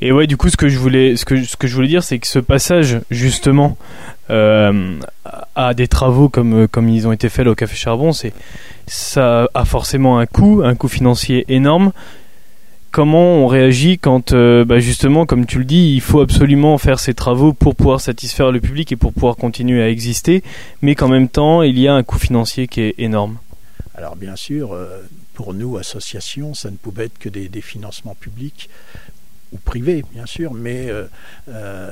[0.00, 2.02] Et ouais, du coup, ce que je voulais, ce que, ce que je voulais dire,
[2.02, 3.78] c'est que ce passage, justement,
[4.28, 4.98] euh,
[5.54, 8.34] à des travaux comme, comme ils ont été faits au Café Charbon, c'est,
[8.86, 11.92] ça a forcément un coût, un coût financier énorme.
[12.96, 16.98] Comment on réagit quand, euh, bah justement, comme tu le dis, il faut absolument faire
[16.98, 20.42] ces travaux pour pouvoir satisfaire le public et pour pouvoir continuer à exister,
[20.80, 23.36] mais qu'en même temps, il y a un coût financier qui est énorme.
[23.94, 25.02] Alors bien sûr, euh,
[25.34, 28.70] pour nous, associations, ça ne pouvait être que des, financements publics
[29.52, 31.90] ou privé bien sûr, mais euh,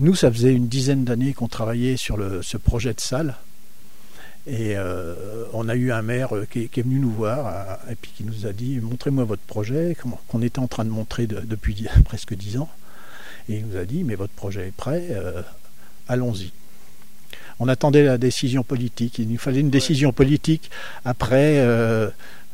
[0.00, 3.36] nous, ça faisait une dizaine d'années qu'on travaillait sur ce projet de salle.
[4.46, 5.14] Et euh,
[5.52, 8.52] on a eu un maire qui, est venu nous voir et puis qui nous a
[8.52, 9.96] dit montrez-moi votre projet
[10.28, 12.68] qu'on était en train de montrer depuis presque dix ans.
[13.48, 15.08] Et il nous a dit mais votre projet est prêt,
[16.08, 16.52] allons-y.
[17.60, 19.20] On attendait la décision politique.
[19.20, 20.70] Il nous fallait une décision politique.
[21.04, 22.10] Après, je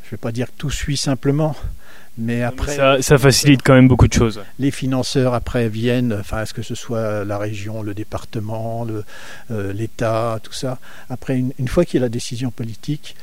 [0.07, 1.57] ne vais pas dire que tout suit simplement,
[2.19, 4.43] mais après, ça, facilite quand même beaucoup de choses.
[4.59, 8.85] Les financeurs après viennent, enfin, est-ce que ce soit la région, le département,
[9.51, 10.79] euh, l'État, tout ça.
[11.11, 13.15] Après, une, fois qu'il y a la décision politique,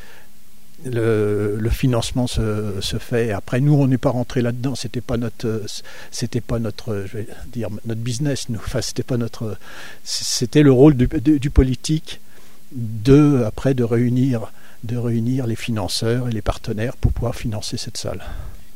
[0.86, 3.32] le, financement se, se, fait.
[3.32, 4.76] Après, nous, on n'est pas rentré là-dedans.
[4.76, 5.64] C'était pas notre,
[6.10, 8.48] c'était pas notre, je vais dire notre business.
[8.48, 9.58] Nous, enfin, c'était pas notre,
[10.06, 12.22] c'était le rôle du, du, politique
[12.72, 14.54] de après de réunir,
[14.86, 18.24] de réunir les financeurs et les partenaires pour pouvoir financer cette salle.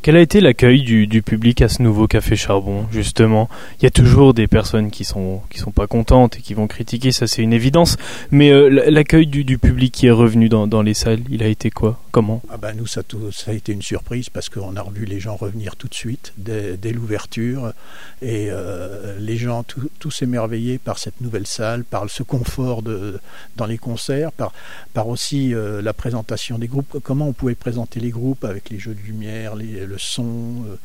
[0.02, 3.50] Quel a été l'accueil du, public à ce nouveau café charbon justement?
[3.80, 6.68] Il y a toujours des personnes qui sont qui sont pas contentes et qui vont
[6.68, 7.98] critiquer, ça c'est une évidence.
[8.32, 12.00] Mais euh, l'accueil du, public qui est revenu dans, les salles, il a été quoi?
[12.12, 12.42] Comment?
[12.50, 13.02] Ah ben nous ça,
[13.34, 16.32] ça a été une surprise parce qu'on a revu les gens revenir tout de suite
[16.38, 17.74] dès, l'ouverture
[18.22, 19.66] et euh, les gens
[20.00, 23.20] tous émerveillés par cette nouvelle salle, par ce confort de
[23.58, 24.54] dans les concerts, par
[24.94, 27.00] par aussi euh, la présentation des groupes.
[27.04, 30.66] Comment on pouvait présenter les groupes avec les jeux de lumière, les le son.
[30.70, 30.76] Euh,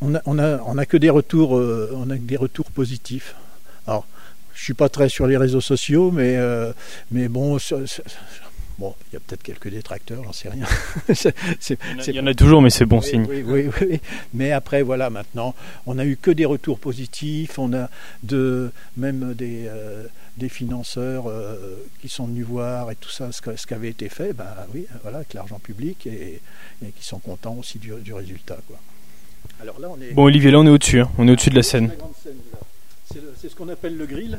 [0.00, 3.34] on a, on a, on a que des retours, euh, on a des retours positifs.
[3.86, 4.06] Alors,
[4.54, 6.72] je suis pas très sur les réseaux sociaux, mais, euh,
[7.10, 7.58] mais bon,
[8.78, 10.66] Bon, il y a peut-être quelques détracteurs, j'en sais rien.
[11.08, 13.24] il, y en a, toujours, mais c'est bon signe.
[13.28, 14.00] Oui, oui, oui,
[14.34, 15.54] Mais après, voilà, maintenant,
[15.86, 17.58] on n'a eu que des retours positifs.
[17.58, 17.88] On a
[18.22, 19.70] de, même des,
[20.36, 21.24] des financeurs
[22.02, 24.34] qui sont venus voir et tout ça, ce, ce qui avait été fait.
[24.34, 26.06] Ben oui, voilà, avec l'argent public.
[26.06, 26.42] Et,
[26.84, 28.58] et qui sont contents aussi du, résultat.
[28.66, 28.78] Quoi.
[29.60, 30.12] Alors là, on est...
[30.12, 31.10] Bon, Olivier, là on est au-dessus, hein.
[31.18, 31.90] on est au-dessus de la scène.
[33.36, 34.38] C'est ce qu'on appelle le grill.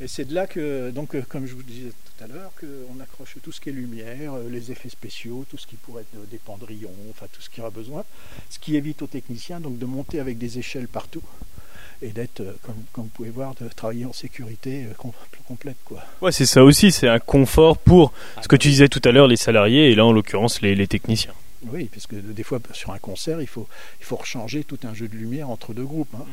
[0.00, 3.00] Et c'est de là que, donc, euh, comme je vous disais tout à l'heure, qu'on
[3.00, 6.28] accroche tout ce qui est lumière, euh, les effets spéciaux, tout ce qui pourrait être
[6.30, 8.04] des pendrillons, enfin tout ce qu'il y aura besoin.
[8.48, 11.22] Ce qui évite aux techniciens donc, de monter avec des échelles partout
[12.00, 14.86] et d'être, euh, comme, vous pouvez voir, de travailler en sécurité
[15.48, 15.78] complète.
[15.84, 16.04] Quoi.
[16.20, 19.26] Ouais, c'est ça aussi, c'est un confort pour ce que tu disais tout à l'heure,
[19.26, 21.34] les salariés, et là en l'occurrence les techniciens.
[21.66, 23.68] Oui, parce que des fois sur un concert, il faut,
[24.00, 26.14] il faut rechanger tout un jeu de lumière entre deux groupes.
[26.14, 26.24] Hein.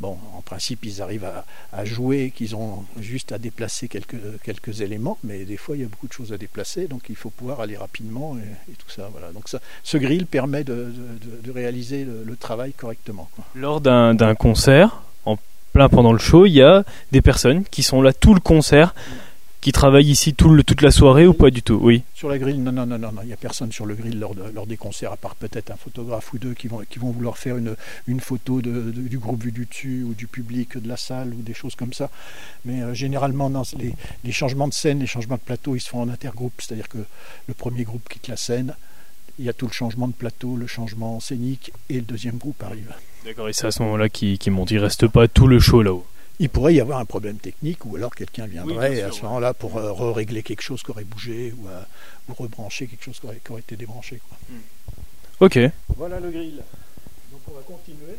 [0.00, 1.28] Bon, en principe, ils arrivent
[1.72, 5.84] à, jouer, qu'ils ont juste à déplacer quelques, quelques éléments, mais des fois, il y
[5.84, 9.08] a beaucoup de choses à déplacer, donc il faut pouvoir aller rapidement et, tout ça.
[9.10, 9.32] Voilà.
[9.32, 10.92] Donc ça, ce grill permet de,
[11.52, 13.28] réaliser le, travail correctement.
[13.56, 15.36] Lors d'un concert, en
[15.72, 18.94] plein pendant le show, il y a des personnes qui sont là tout le concert
[19.60, 21.78] qui travaillent ici tout le, toute la soirée ou pas du tout?
[21.82, 22.02] Oui.
[22.14, 24.34] Sur la grille, non, non, non, non, il n'y a personne sur le grill lors,
[24.54, 27.38] lors des concerts, à part peut-être un photographe ou deux qui vont, qui vont vouloir
[27.38, 27.74] faire une,
[28.06, 31.42] une photo de, du groupe vu du dessus ou du public de la salle ou
[31.42, 32.10] des choses comme ça.
[32.64, 33.94] Mais euh, généralement, non, les,
[34.24, 36.98] les, changements de scène, les changements de plateau, ils se font en intergroupe, c'est-à-dire que
[37.46, 38.74] le premier groupe quitte la scène,
[39.38, 42.62] il y a tout le changement de plateau, le changement scénique et le deuxième groupe
[42.62, 42.92] arrive.
[43.24, 45.82] D'accord, et c'est à ce moment-là qu'ils qui montent, il reste pas tout le show
[45.82, 46.06] là-haut?
[46.40, 49.76] Il pourrait y avoir un problème technique ou alors quelqu'un viendrait à ce moment-là pour
[49.76, 51.82] euh, régler quelque chose qui aurait bougé ou, euh,
[52.28, 54.20] rebrancher quelque chose qui aurait, été débranché.
[54.28, 54.38] Quoi.
[54.48, 54.60] Hmm.
[55.40, 55.58] Ok.
[55.96, 56.62] Voilà le grill.
[57.32, 58.18] Donc on va continuer.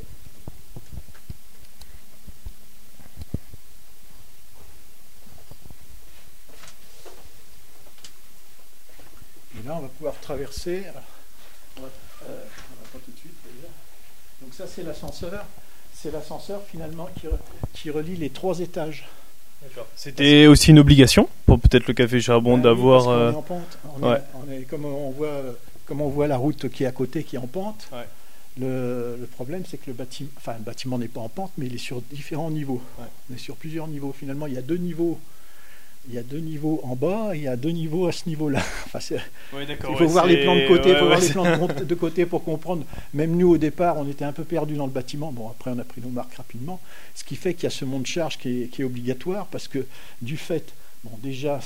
[9.57, 10.83] Et là on va pouvoir traverser.
[11.77, 11.87] On va,
[12.27, 12.43] euh,
[12.91, 13.33] pas tout de suite
[14.41, 15.45] Donc ça c'est l'ascenseur
[16.01, 17.09] c'est l'ascenseur finalement
[17.73, 19.07] qui, relie les trois étages.
[19.95, 23.07] C'était aussi une obligation pour peut-être le café Charbon ben d'avoir.
[23.07, 23.77] on est euh, en pente.
[24.69, 25.41] comme on voit,
[25.85, 27.89] comme on voit la route qui est à côté, qui est en pente.
[28.57, 31.75] Le, problème, c'est que le bâtiment, enfin, le bâtiment n'est pas en pente, mais il
[31.75, 32.81] est sur différents niveaux.
[33.29, 34.13] On est sur plusieurs niveaux.
[34.17, 35.19] Finalement, il y a deux niveaux
[36.09, 38.61] il y a deux niveaux en bas, il y a deux niveaux à ce niveau-là.
[39.53, 42.83] il faut voir les plans de côté, faut voir les plans de, côté pour comprendre.
[43.13, 45.31] Même nous, au départ, on était un peu perdus dans le bâtiment.
[45.31, 46.79] Bon, après, on a pris nos marques rapidement.
[47.13, 49.85] Ce qui fait qu'il y a ce monde de charge qui est, obligatoire parce que
[50.21, 51.59] du fait, bon, déjà,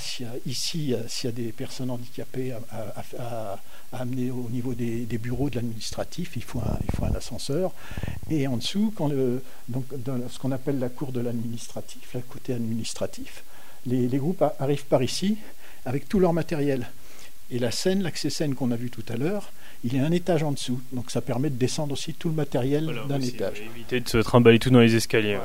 [0.46, 3.58] ici, s'il y a des personnes handicapées à,
[3.92, 7.72] amener au niveau des, bureaux de l'administratif, il, faut un, il faut un ascenseur.
[8.28, 12.20] Et en dessous, quand le, donc, dans ce qu'on appelle la cour de l'administratif, le
[12.20, 13.42] côté administratif,
[13.86, 15.36] les, groupes arrivent par ici
[15.84, 16.86] avec tout leur matériel.
[17.50, 19.52] Et la scène, l'accès scène qu'on a vu tout à l'heure,
[19.84, 20.80] il est un étage en dessous.
[20.92, 23.60] Donc ça permet de descendre aussi tout le matériel d'un étage.
[23.60, 25.38] Éviter de se trimballer tout dans les escaliers.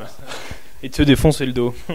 [0.82, 1.76] Et de se défoncer le dos.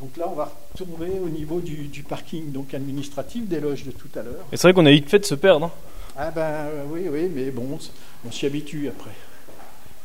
[0.00, 4.10] donc là, on va retourner au niveau du, parking donc administratif des loges de tout
[4.16, 4.44] à l'heure.
[4.52, 5.66] Et c'est vrai qu'on a vite fait de se perdre.
[5.66, 5.72] Hein.
[6.16, 7.78] ah ben euh, oui, oui, mais bon,
[8.26, 9.12] on s'y habitue après.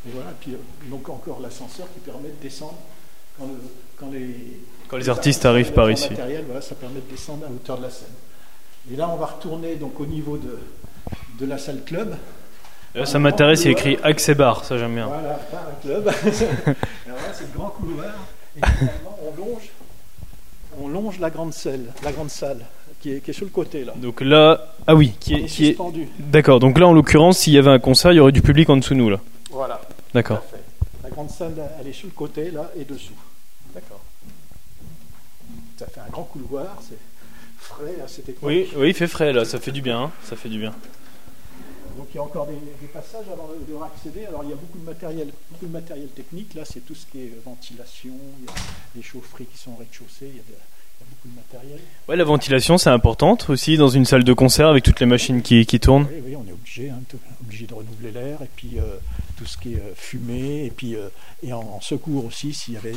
[0.07, 0.57] Et voilà, puis euh,
[0.89, 2.77] donc encore l'ascenseur qui permet de descendre
[3.37, 3.49] quand,
[4.11, 6.09] les, artistes arrivent par ici.
[6.61, 8.07] ça permet de descendre à hauteur de la scène.
[8.91, 10.59] Et là, on va retourner donc au niveau de,
[11.39, 12.15] de la salle club.
[13.03, 15.07] ça m'intéresse, il écrit accès bar, ça j'aime bien.
[15.07, 16.07] Voilà, bar club.
[17.05, 18.13] Alors là, c'est le grand couloir.
[18.55, 19.69] Et finalement, on longe,
[20.81, 22.65] on longe la grande salle, la grande salle
[23.01, 23.93] qui est, qui est sur le côté là.
[23.95, 25.77] Donc là, ah oui, qui est, qui est...
[26.17, 26.59] D'accord.
[26.59, 28.77] Donc là, en l'occurrence, s'il y avait un concert, il y aurait du public en
[28.77, 29.19] dessous de nous là.
[29.51, 29.81] Voilà.
[30.13, 30.43] D'accord.
[31.03, 33.13] La grande salle, elle est sur le côté là et dessous.
[33.77, 34.01] D'accord.
[35.77, 36.97] Ça fait un grand couloir, c'est
[37.59, 38.49] frais à cette époque.
[38.49, 40.11] Oui, oui, il fait frais là, ça fait du bien, hein.
[40.23, 40.73] ça fait du bien.
[41.95, 44.25] Donc il y a encore des, passages avant de, de, accéder.
[44.25, 46.55] Alors il y a beaucoup de matériel, beaucoup de matériel technique.
[46.55, 48.53] Là, c'est tout ce qui est ventilation, il y a
[48.95, 51.79] des chaufferies qui sont au rez-de-chaussée, il y a beaucoup de matériel.
[52.07, 55.43] Ouais, la ventilation, c'est importante aussi dans une salle de concert avec toutes les machines
[55.43, 56.07] qui, qui tournent.
[56.11, 56.99] Oui, oui, on est obligé, hein,
[57.41, 58.97] obligé de renouveler l'air et puis euh,
[59.37, 61.09] tout ce qui est euh, fumée et puis euh,
[61.43, 62.93] et en, secours aussi s'il y avait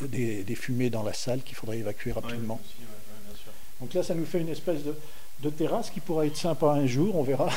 [0.00, 2.60] des, des, fumées dans la salle qu'il faudrait évacuer rapidement.
[3.80, 7.16] Donc là, ça nous fait une espèce de, terrasse qui pourrait être sympa un jour,
[7.16, 7.50] on verra.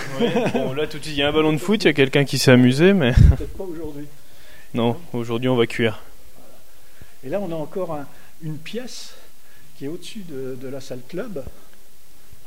[0.54, 1.94] bon, là, tout de suite, il y a un ballon de foot, il y a
[1.94, 3.14] quelqu'un qui s'est amusé, mais.
[3.14, 4.08] Peut-être pas aujourd'hui.
[4.74, 6.02] Non, aujourd'hui, on va cuire.
[7.24, 7.96] Et là, on a encore
[8.42, 9.14] une pièce
[9.78, 11.44] qui est au-dessus de, la salle club,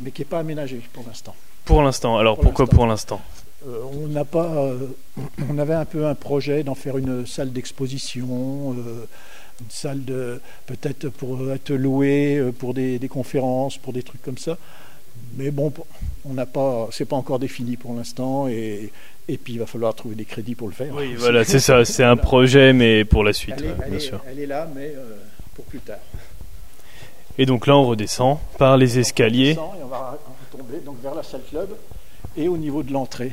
[0.00, 1.36] mais qui n'est pas aménagée pour l'instant.
[1.64, 2.18] Pour l'instant.
[2.18, 3.20] Alors pourquoi pour l'instant?
[3.66, 4.47] Euh, On n'a pas.
[4.47, 4.87] Euh,
[5.51, 8.75] on avait un peu un projet d'en faire une salle d'exposition.
[8.79, 9.07] Euh,
[9.61, 14.57] une salle de peut-être pour être louée pour des, conférences, pour des trucs comme ça.
[15.37, 15.73] Mais bon,
[16.25, 18.92] on n'a pas, c'est pas encore défini pour l'instant, et,
[19.27, 20.94] et puis il va falloir trouver des crédits pour le faire.
[20.94, 23.57] Oui, voilà, c'est ça, c'est un projet, mais pour la suite,
[23.90, 24.23] bien sûr.
[24.29, 24.94] Elle est là, mais
[25.57, 25.99] pour plus tard.
[27.37, 29.57] Et donc là, on redescend par les escaliers.
[29.59, 30.18] On et on va
[30.53, 31.68] tomber donc vers la salle club
[32.37, 33.33] et au niveau de l'entrée,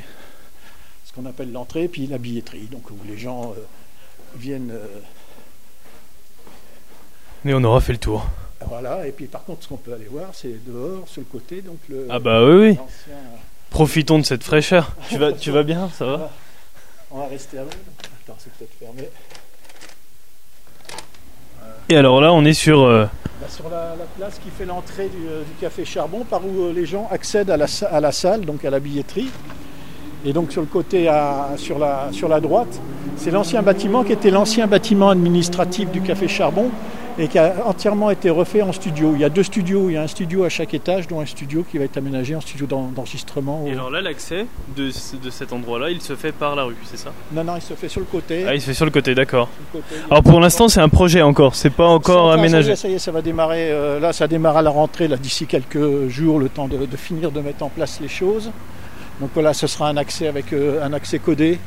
[1.04, 3.64] ce qu'on appelle l'entrée, puis la billetterie, donc où les gens euh,
[4.36, 4.72] viennent.
[4.72, 5.00] Euh,
[7.44, 8.26] Mais on aura fait le tour.
[8.66, 11.62] Voilà, et puis par contre, ce qu'on peut aller voir, c'est dehors, sur le côté,
[11.62, 12.06] donc le.
[12.10, 12.78] Ah bah oui, oui.
[13.70, 14.96] Profitons de cette fraîcheur.
[15.08, 16.30] tu vas, tu vas bien, ça va?
[17.10, 17.70] On va rester à l'eau.
[18.24, 19.08] Attends, c'est peut-être fermé.
[21.88, 22.82] Et alors là, on est sur...
[22.82, 23.06] Euh,
[23.40, 27.06] bah, la, place qui fait l'entrée du, euh, café Charbon, par où euh, les gens
[27.12, 29.28] accèdent à la, salle, donc à la billetterie.
[30.24, 32.80] Et donc sur le côté, la, sur la droite,
[33.16, 36.70] c'est l'ancien bâtiment qui était l'ancien bâtiment administratif du Café Charbon
[37.18, 39.12] et qui a entièrement été refait en studio.
[39.14, 41.26] Il y a deux studios, il y a un studio à chaque étage, dont un
[41.26, 43.64] studio qui va être aménagé en studio d'enregistrement.
[43.66, 46.98] Et alors là, l'accès de, de, cet endroit-là, il se fait par la rue, c'est
[46.98, 47.12] ça?
[47.32, 48.44] Non, non, il se fait sur le côté.
[48.46, 49.48] Ah, il se fait sur le côté, d'accord.
[50.10, 52.76] Alors pour l'instant, c'est un projet encore, c'est pas encore aménagé.
[52.76, 53.70] Ça y, est, ça va démarrer.
[53.70, 56.96] Euh, là, ça démarre à la rentrée, là, d'ici quelques jours, le temps de, de,
[56.96, 58.50] finir de mettre en place les choses.
[59.20, 61.58] Donc voilà, ce sera un accès avec euh, un accès codé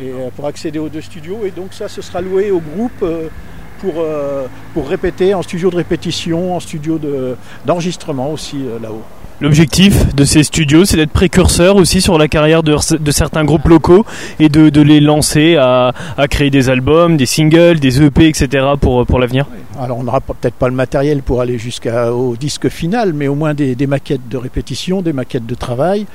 [0.00, 1.40] et, euh, pour accéder aux deux studios.
[1.44, 3.04] Et donc ça, ce sera loué au groupe
[3.82, 6.98] pour, euh, pour répéter en studio de répétition, en studio
[7.66, 9.02] d'enregistrement aussi euh, là-haut.
[9.42, 12.76] L'objectif de ces studios, c'est d'être précurseur aussi sur la carrière de,
[13.10, 14.06] certains groupes locaux
[14.38, 15.92] et de, les lancer à,
[16.30, 18.64] créer des albums, des singles, des EP, etc.
[18.80, 19.46] pour, pour l'avenir
[19.80, 23.52] Alors on n'aura peut-être pas le matériel pour aller jusqu'au disque final, mais au moins
[23.52, 26.06] des, maquettes de répétition, des maquettes de travail,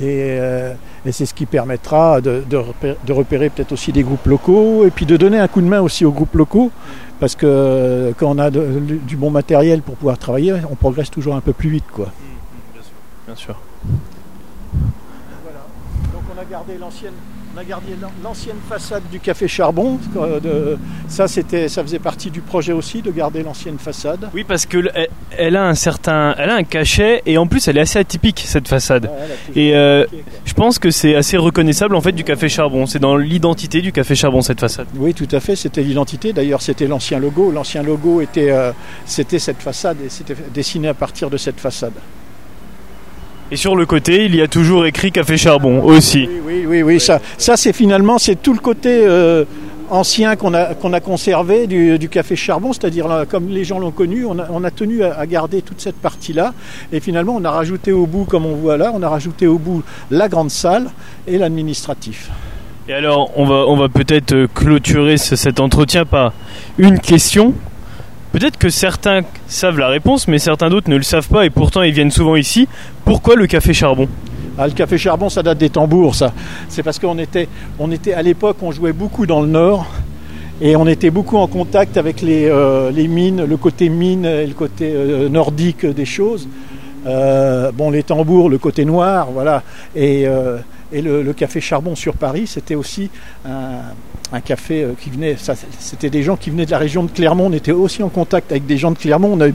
[0.00, 0.72] euh,
[1.04, 2.44] et c'est ce qui permettra de,
[3.08, 6.04] repérer, peut-être aussi des groupes locaux et puis de donner un coup de main aussi
[6.04, 6.70] aux groupes locaux
[7.18, 11.40] parce que quand on a du bon matériel pour pouvoir travailler, on progresse toujours un
[11.40, 11.86] peu plus vite.
[11.92, 12.12] Quoi.
[13.28, 13.56] Bien sûr.
[15.42, 15.66] Voilà.
[16.14, 17.12] Donc on a gardé l'ancienne
[17.54, 17.88] on a gardé
[18.22, 19.98] l'ancienne façade du café Charbon.
[20.16, 20.76] Euh,
[21.08, 24.30] ça, c'était, ça faisait partie du projet aussi de garder l'ancienne façade.
[24.34, 24.78] Oui, parce que
[25.36, 28.44] elle, a un certain, elle a un cachet et en plus, elle est assez atypique
[28.46, 29.10] cette façade.
[29.54, 30.06] et euh,
[30.44, 32.86] je pense que c'est assez reconnaissable en fait du café Charbon.
[32.86, 34.86] C'est dans l'identité du café Charbon cette façade.
[34.96, 35.56] Oui, tout à fait.
[35.56, 36.32] C'était l'identité.
[36.32, 37.50] D'ailleurs, c'était l'ancien logo.
[37.50, 38.72] L'ancien logo était, euh,
[39.04, 41.94] c'était cette façade et c'était dessiné à partir de cette façade.
[43.50, 46.28] Et sur le côté, il y a toujours écrit Café Charbon aussi.
[46.46, 49.44] Oui, oui, oui, ça, ça c'est finalement c'est tout le côté euh,
[49.88, 53.90] ancien qu'on a, qu'on a conservé du, du Café Charbon, c'est-à-dire comme les gens l'ont
[53.90, 56.52] connu, on a, on a tenu à, à, garder toute cette partie-là.
[56.92, 59.58] Et finalement, on a rajouté au bout, comme on voit là, on a rajouté au
[59.58, 60.90] bout la grande salle
[61.26, 62.30] et l'administratif.
[62.88, 66.32] Et alors, on va, on va peut-être clôturer ce, cet entretien par
[66.78, 67.54] une question.
[68.32, 71.82] Peut-être que certains savent la réponse, mais certains d'autres ne le savent pas et pourtant
[71.82, 72.68] ils viennent souvent ici.
[73.04, 74.08] Pourquoi le café charbon?
[74.58, 76.32] Ah, le café charbon, ça date des tambours, ça.
[76.68, 79.86] C'est parce qu'on était, on était à l'époque, on jouait beaucoup dans le nord
[80.60, 84.54] et on était beaucoup en contact avec les, euh, mines, le côté mine et le
[84.54, 86.48] côté euh, nordique des choses.
[87.06, 89.62] Euh, bon, les tambours, le côté noir, voilà.
[89.94, 90.26] Et,
[90.92, 93.10] et le, café charbon sur Paris, c'était aussi
[93.44, 95.36] un, café euh, qui venait,
[95.78, 98.50] c'était des gens qui venaient de la région de Clermont, on était aussi en contact
[98.52, 99.32] avec des gens de Clermont.
[99.32, 99.48] On a,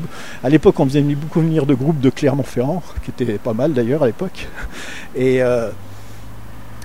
[0.44, 4.04] à l'époque, on faisait beaucoup venir de groupes de Clermont-Ferrand, qui étaient pas mal d'ailleurs
[4.04, 4.48] à l'époque.
[5.16, 5.70] Et, euh,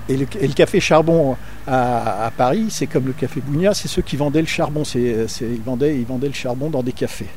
[0.09, 4.47] le, café charbon à, Paris, c'est comme le café Bougna, c'est ceux qui vendaient le
[4.47, 4.85] charbon.
[4.85, 7.29] C'est, ils, vendaient, ils vendaient le charbon dans des cafés.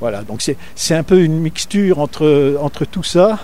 [0.00, 0.42] Voilà, donc
[0.74, 3.38] c'est un peu une mixture entre, entre tout ça.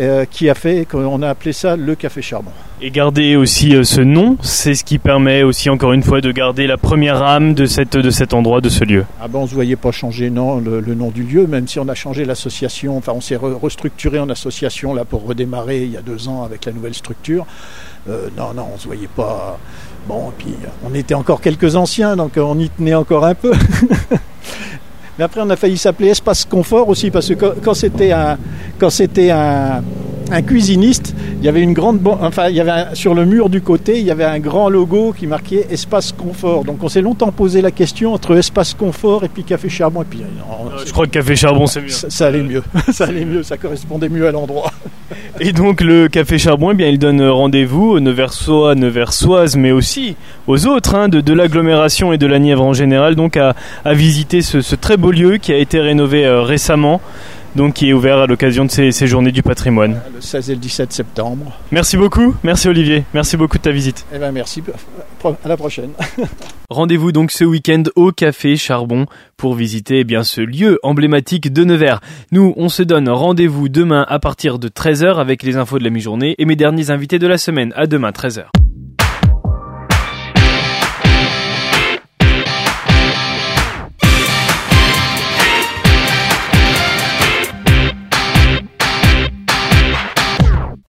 [0.00, 2.50] Euh, qui a fait qu'on a appelé ça le café charbon.
[2.80, 6.32] Et garder aussi euh, ce nom, c'est ce qui permet aussi encore une fois de
[6.32, 9.04] garder la première âme de, cette, de cet endroit, de ce lieu.
[9.20, 11.68] Ah ben on ne se voyait pas changer non, le, le, nom du lieu, même
[11.68, 15.82] si on a changé l'association, enfin on s'est re restructuré en association là pour redémarrer
[15.82, 17.44] il y a deux ans avec la nouvelle structure.
[18.08, 19.58] Euh, non, non, on ne se voyait pas.
[20.08, 20.54] Bon, et puis
[20.90, 23.52] on était encore quelques anciens, donc on y tenait encore un peu.
[25.18, 28.38] Mais après, on a failli s'appeler Espace Confort aussi, parce que quand, c'était un,
[28.78, 29.82] quand c'était un,
[30.32, 33.48] un cuisiniste, il y avait une grande, enfin, il y avait un, sur le mur
[33.50, 36.64] du côté, il y avait un grand logo qui marquait Espace Confort.
[36.64, 40.02] Donc, on s'est longtemps posé la question entre Espace Confort et puis Café Charbon.
[40.02, 41.88] Et puis, non, euh, je crois que Café Charbon, c'est mieux.
[41.88, 42.62] Ça, ça, allait mieux.
[42.92, 43.42] ça allait mieux.
[43.42, 44.72] Ça correspondait mieux à l'endroit.
[45.40, 50.16] Et donc, le Café Charbon, eh bien, il donne rendez-vous aux Neversois, Neversoises, mais aussi
[50.46, 53.94] aux autres hein, de, de l'agglomération et de la Nièvre en général, donc à, à
[53.94, 57.00] visiter ce, ce, très beau lieu qui a été rénové euh, récemment
[57.54, 60.00] donc qui est ouvert à l'occasion de ces, ces, journées du patrimoine.
[60.14, 61.52] Le 16 et le 17 septembre.
[61.70, 64.06] Merci beaucoup, merci Olivier, merci beaucoup de ta visite.
[64.14, 64.62] Eh ben merci,
[65.24, 65.90] à la prochaine.
[66.70, 71.64] Rendez-vous donc ce week-end au Café Charbon pour visiter eh bien ce lieu emblématique de
[71.64, 72.00] Nevers.
[72.30, 75.90] Nous, on se donne rendez-vous demain à partir de 13h avec les infos de la
[75.90, 77.72] mi-journée et mes derniers invités de la semaine.
[77.76, 78.61] À demain 13h.